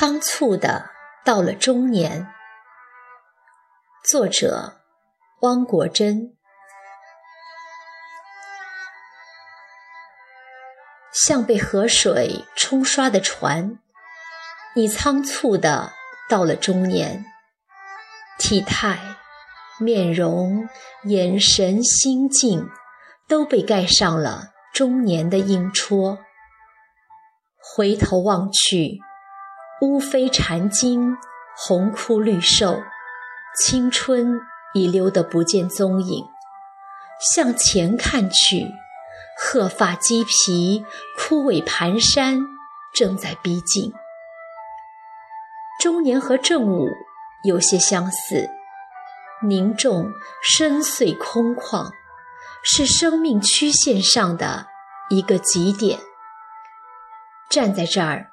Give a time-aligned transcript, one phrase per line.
[0.00, 0.88] 仓促的
[1.26, 2.26] 到了中年。
[4.10, 4.80] 作者：
[5.42, 6.38] 汪国真。
[11.12, 13.78] 像被河水冲刷的船，
[14.74, 15.92] 你仓促的
[16.30, 17.26] 到了中年，
[18.38, 18.98] 体态、
[19.78, 20.66] 面容、
[21.04, 22.66] 眼神、心境
[23.28, 26.18] 都被盖上了中年的印戳。
[27.58, 28.98] 回头望去，
[29.80, 31.16] 乌飞禅经，
[31.56, 32.82] 红枯绿瘦，
[33.58, 34.38] 青春
[34.74, 36.26] 已溜得不见踪影。
[37.34, 38.66] 向前看去。
[39.42, 40.84] 鹤发鸡皮，
[41.16, 42.38] 枯萎蹒跚，
[42.92, 43.90] 正在逼近。
[45.80, 46.86] 中年和正午
[47.44, 48.50] 有些相似，
[49.42, 51.90] 凝重、深邃、空旷，
[52.62, 54.66] 是生命曲线上的
[55.08, 55.98] 一个极点。
[57.48, 58.30] 站在这儿，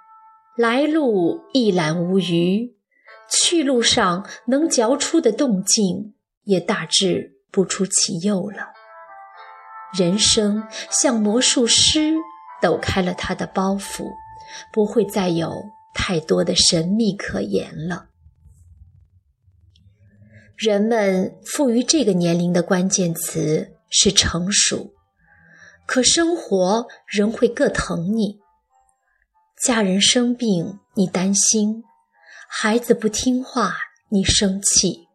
[0.57, 2.75] 来路一览无余，
[3.29, 8.69] 去路上能嚼出的动静也大致不出其右了。
[9.95, 12.15] 人生像魔术师
[12.59, 14.09] 抖开了他的包袱，
[14.73, 15.51] 不会再有
[15.93, 18.07] 太多的神秘可言了。
[20.55, 24.91] 人们赋予这个年龄的关键词是成熟，
[25.85, 28.39] 可生活仍会各疼你。
[29.63, 31.83] 家人生病，你担心；
[32.47, 33.75] 孩子不听话，
[34.09, 35.07] 你生气；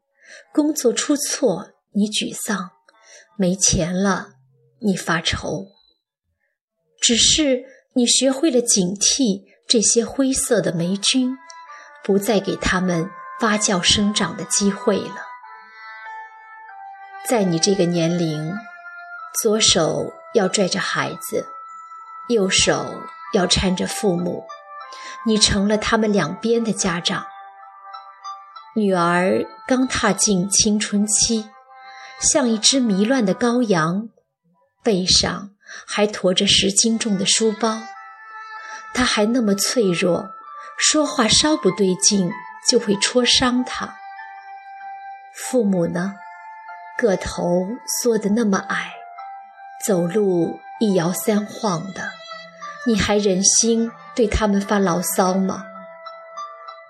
[0.53, 2.71] 工作出错，你沮丧；
[3.37, 4.33] 没钱了。
[4.85, 5.69] 你发愁，
[7.01, 11.37] 只是你学会了警惕这些灰色的霉菌，
[12.03, 15.23] 不再给他们发酵生长的机会了。
[17.29, 18.53] 在你这个年龄，
[19.41, 21.47] 左手要拽着孩子，
[22.29, 22.93] 右手
[23.33, 24.45] 要搀着父母，
[25.27, 27.27] 你成了他们两边的家长。
[28.75, 31.49] 女儿刚踏进青春期，
[32.21, 34.09] 像一只迷乱的羔羊。
[34.83, 35.51] 背上
[35.87, 37.83] 还驮着十斤重的书包，
[38.95, 40.31] 他还那么脆弱，
[40.77, 42.33] 说话稍不对劲
[42.69, 43.95] 就会戳伤他。
[45.37, 46.15] 父母呢，
[46.99, 47.69] 个头
[48.03, 48.93] 缩得那么矮，
[49.87, 52.11] 走路一摇三晃的，
[52.87, 55.67] 你还忍心对他们发牢骚吗？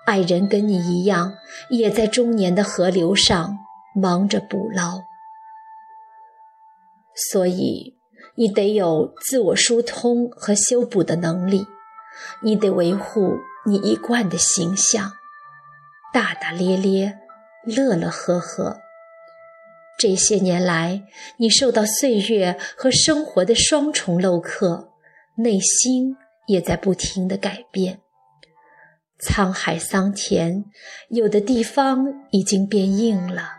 [0.05, 1.37] 爱人跟你一样，
[1.69, 3.57] 也在中年的河流上
[3.95, 5.03] 忙着捕捞。
[7.31, 7.95] 所以，
[8.35, 11.67] 你得有自我疏通和修补的能力，
[12.41, 15.13] 你得维护你一贯的形象，
[16.11, 17.19] 大大咧咧，
[17.63, 18.81] 乐乐呵呵。
[19.97, 21.03] 这些年来，
[21.37, 24.91] 你受到岁月和生活的双重镂刻，
[25.37, 26.15] 内心
[26.47, 28.01] 也在不停的改变。
[29.19, 30.65] 沧海桑田，
[31.09, 33.53] 有的地方已经变硬了，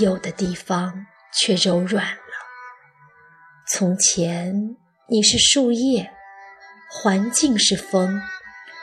[0.00, 2.20] 有的地方却柔软了。
[3.66, 4.76] 从前
[5.08, 6.12] 你是树叶，
[6.90, 8.20] 环境是风，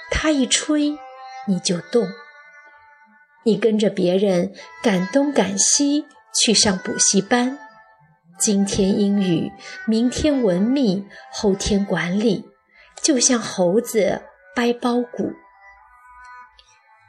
[0.10, 0.98] 它一吹
[1.48, 2.08] 你就动。
[3.44, 4.54] 你跟着别人
[4.84, 6.06] 赶东赶西
[6.36, 7.58] 去上补习班，
[8.42, 9.52] 今天英语，
[9.86, 12.50] 明天文秘，后天管理，
[13.00, 14.24] 就像猴子
[14.56, 15.32] 掰苞谷。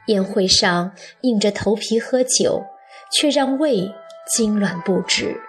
[0.05, 2.63] 宴会上硬着头皮喝酒，
[3.11, 3.91] 却让胃
[4.37, 5.41] 痉挛不止。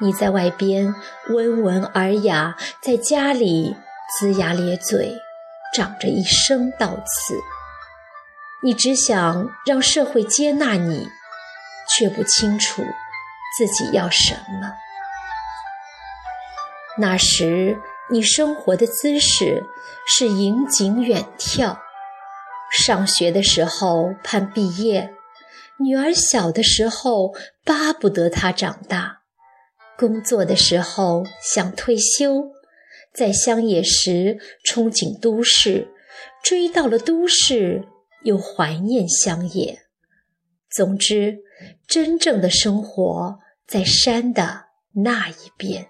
[0.00, 0.92] 你在外边
[1.28, 3.76] 温文尔雅，在家里
[4.20, 5.16] 龇牙咧嘴，
[5.72, 7.34] 长着一身倒刺。
[8.64, 11.06] 你只想让社会接纳你，
[11.88, 12.82] 却不清楚
[13.56, 14.72] 自己要什么。
[16.98, 17.76] 那时
[18.10, 19.64] 你生活的姿势
[20.06, 21.78] 是迎景远眺，
[22.72, 25.12] 上学的时候盼毕业，
[25.78, 27.34] 女儿小的时候
[27.64, 29.22] 巴不得她长大。
[29.98, 32.50] 工作的时候想退休，
[33.12, 35.88] 在乡野时憧憬都市，
[36.42, 37.86] 追到了都市
[38.22, 39.82] 又怀念乡野。
[40.70, 41.38] 总之，
[41.86, 45.88] 真正的生活在山的那一边，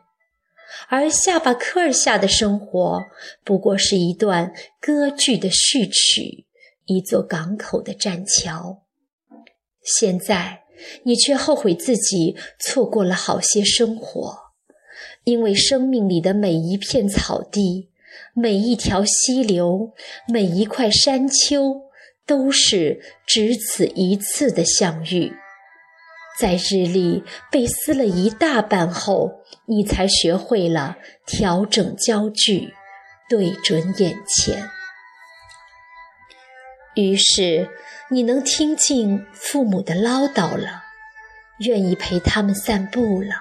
[0.89, 3.05] 而下巴科尔下的生活
[3.45, 6.47] 不过是一段歌剧的序曲，
[6.85, 8.83] 一座港口的栈桥。
[9.83, 10.63] 现在。
[11.05, 14.37] 你却后悔自己错过了好些生活，
[15.25, 17.89] 因为生命里的每一片草地、
[18.35, 19.95] 每一条溪流、
[20.29, 21.81] 每一块山丘，
[22.27, 25.33] 都是只此一次的相遇。
[26.39, 30.97] 在日历被撕了一大半后，你才学会了
[31.27, 32.75] 调整焦距，
[33.29, 34.69] 对准眼前。
[36.95, 37.69] 于是
[38.11, 40.85] 你能听进父母的唠叨了，
[41.59, 43.35] 愿意陪他们散步了，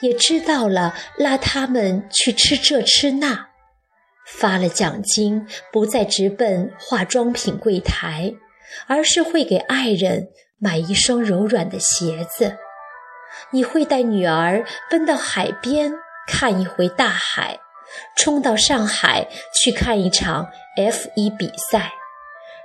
[0.00, 3.48] 也知道了拉他们去吃这吃那，
[4.26, 8.34] 发了奖金不再直奔化妆品柜台，
[8.86, 12.56] 而是会给爱人买一双柔软的鞋子。
[13.50, 15.92] 你会带女儿奔到海边
[16.26, 17.60] 看一回大海，
[18.16, 21.92] 冲到上海去看一场 F 一比赛。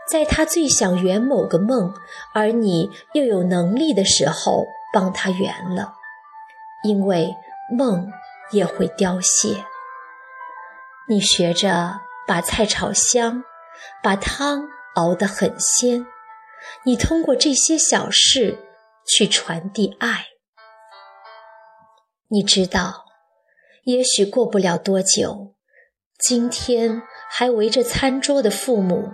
[0.10, 1.94] 在他最想圆某个梦，
[2.34, 5.94] 而你又有能力的时候，帮他圆了，
[6.84, 7.36] 因为
[7.78, 8.12] 梦
[8.52, 9.66] 也会凋谢。
[11.08, 13.44] 你学着把菜炒香，
[14.02, 14.64] 把汤
[14.96, 16.06] 熬得很鲜，
[16.86, 18.58] 你通过这些小事
[19.08, 20.26] 去传递爱。
[22.30, 23.06] 你知道，
[23.86, 25.56] 也许过不了多久，
[26.20, 29.12] 今天还围着餐桌的父母。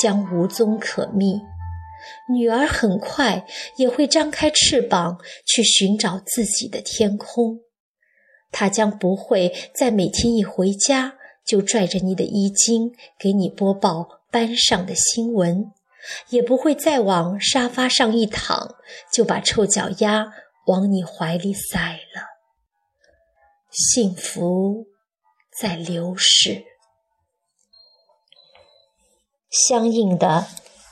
[0.00, 1.40] 将无踪可觅，
[2.32, 3.44] 女儿很快
[3.78, 7.62] 也会张开翅膀去寻找自己的天空。
[8.52, 15.72] 她将不会再每天一回家就拽着你的衣襟给你播报班上的新闻，
[16.28, 18.76] 也不会再往沙发上一躺
[19.12, 20.26] 就把臭脚丫
[20.66, 21.78] 往你怀里塞
[22.14, 22.22] 了。
[23.70, 24.86] 幸福
[25.60, 26.64] 在流逝。
[29.50, 30.46] 相应的，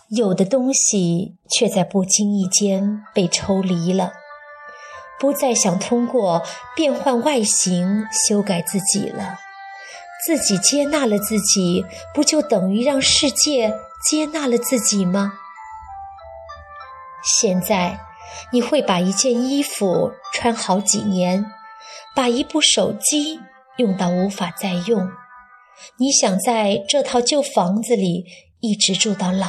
[0.08, 4.12] 有的东西却在不经意间被抽离了，
[5.20, 6.42] 不再想通过
[6.74, 9.38] 变换外形修改自己了。
[10.24, 13.72] 自己接纳了自己，不就等于让世界
[14.04, 15.32] 接纳了自己吗？
[17.22, 18.00] 现在，
[18.52, 21.46] 你会把一件衣服穿好几年，
[22.14, 23.40] 把一部手机
[23.76, 25.10] 用到无法再用。
[25.98, 28.24] 你想在这套旧房子里。
[28.60, 29.48] 一直住到老，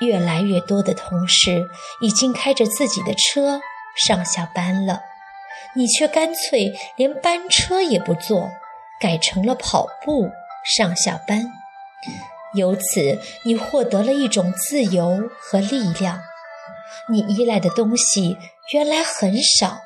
[0.00, 1.66] 越来越多的同事
[2.02, 3.60] 已经开着自己的车
[3.96, 5.00] 上下班了，
[5.74, 8.50] 你却干脆连班车也不坐，
[9.00, 10.30] 改成了跑步
[10.62, 11.50] 上下班。
[12.54, 16.20] 由此，你获得了一种自由和力量。
[17.10, 18.36] 你依赖的东西
[18.72, 19.78] 原来很少，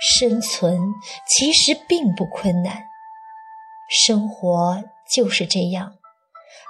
[0.00, 0.78] 生存
[1.26, 2.82] 其实并不困难。
[3.90, 5.94] 生活就是这样。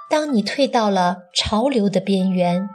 [0.09, 2.69] 当你退到了潮流的边缘，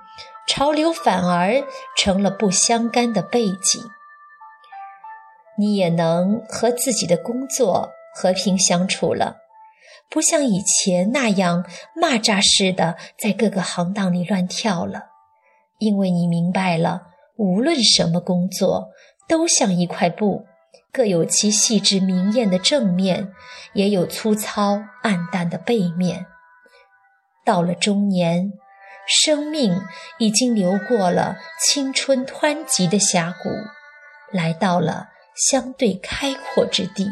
[0.47, 1.65] 潮流反而
[1.97, 3.83] 成了不相干的背景。
[5.57, 9.37] 你也能和自己的工作和平相处了，
[10.15, 11.65] 不像以前那样
[12.01, 15.07] 蚂蚱似的在各个行当里乱跳了。
[15.79, 18.91] 因为你明白了，无论什么工作，
[19.29, 20.47] 都像一块布，
[20.93, 23.33] 各有其细致明艳的正面，
[23.73, 26.27] 也有粗糙暗淡的背面。
[27.45, 28.53] 到了中年，
[29.09, 29.83] 生命
[30.19, 33.49] 已经流过了青春湍急的峡谷，
[34.31, 37.11] 来到了相对开阔之地，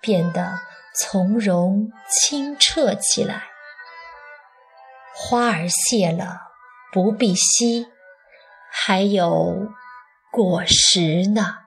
[0.00, 0.60] 变得
[0.94, 3.44] 从容清澈起来。
[5.14, 6.40] 花儿谢了，
[6.92, 7.86] 不必惜，
[8.70, 9.68] 还有
[10.30, 11.58] 果实呢。